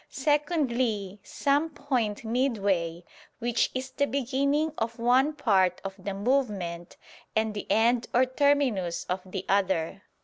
Secondly, 0.09 1.19
some 1.23 1.69
point 1.69 2.23
midway, 2.23 3.03
which 3.37 3.69
is 3.75 3.91
the 3.91 4.07
beginning 4.07 4.71
of 4.79 4.97
one 4.97 5.31
part 5.31 5.79
of 5.83 5.93
the 6.03 6.15
movement, 6.15 6.97
and 7.35 7.53
the 7.53 7.67
end 7.69 8.07
or 8.11 8.25
terminus 8.25 9.03
of 9.07 9.21
the 9.27 9.45
other. 9.47 10.01